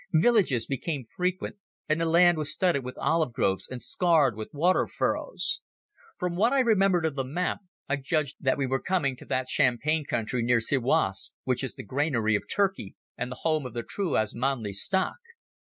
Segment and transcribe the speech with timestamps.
[0.13, 1.57] Villages became frequent,
[1.87, 5.61] and the land was studded with olive groves and scarred with water furrows.
[6.17, 9.47] From what I remembered of the map I judged that we were coming to that
[9.47, 13.83] champagne country near Siwas, which is the granary of Turkey, and the home of the
[13.83, 15.17] true Osmanli stock.